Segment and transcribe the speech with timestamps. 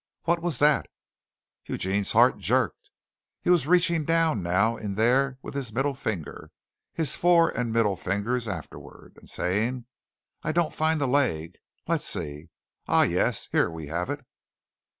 [0.23, 0.87] What was that?
[1.67, 2.89] Eugene's heart jerked.
[3.43, 6.49] He was reaching down now in there with his middle finger
[6.91, 9.85] his fore and middle fingers afterwards, and saying,
[10.41, 11.53] "I don't find the leg.
[11.87, 12.49] Let's see.
[12.87, 13.47] Ah, yes.
[13.51, 14.25] Here we have it!"